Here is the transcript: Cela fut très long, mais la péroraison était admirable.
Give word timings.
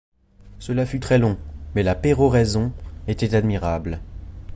Cela 0.57 0.87
fut 0.87 0.99
très 0.99 1.19
long, 1.19 1.37
mais 1.75 1.83
la 1.83 1.93
péroraison 1.93 2.71
était 3.05 3.35
admirable. 3.35 3.99